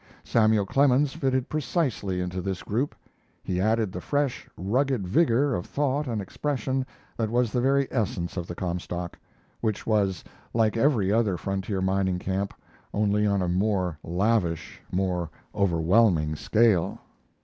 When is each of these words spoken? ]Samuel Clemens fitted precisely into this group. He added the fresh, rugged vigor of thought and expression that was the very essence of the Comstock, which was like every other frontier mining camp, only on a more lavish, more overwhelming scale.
]Samuel 0.23 0.65
Clemens 0.65 1.13
fitted 1.13 1.47
precisely 1.47 2.21
into 2.21 2.41
this 2.41 2.63
group. 2.63 2.95
He 3.43 3.61
added 3.61 3.91
the 3.91 4.01
fresh, 4.01 4.49
rugged 4.57 5.07
vigor 5.07 5.53
of 5.53 5.67
thought 5.67 6.07
and 6.07 6.19
expression 6.19 6.87
that 7.17 7.29
was 7.29 7.51
the 7.51 7.61
very 7.61 7.87
essence 7.91 8.35
of 8.35 8.47
the 8.47 8.55
Comstock, 8.55 9.19
which 9.59 9.85
was 9.85 10.23
like 10.55 10.75
every 10.75 11.11
other 11.11 11.37
frontier 11.37 11.81
mining 11.83 12.17
camp, 12.17 12.55
only 12.95 13.27
on 13.27 13.43
a 13.43 13.47
more 13.47 13.95
lavish, 14.03 14.81
more 14.91 15.29
overwhelming 15.53 16.35
scale. 16.35 16.97